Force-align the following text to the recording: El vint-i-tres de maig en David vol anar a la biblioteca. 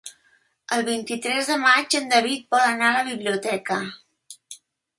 El 0.77 0.85
vint-i-tres 0.87 1.51
de 1.51 1.59
maig 1.65 1.97
en 2.01 2.09
David 2.15 2.47
vol 2.57 2.65
anar 2.71 2.89
a 2.95 2.99
la 2.99 3.07
biblioteca. 3.13 3.81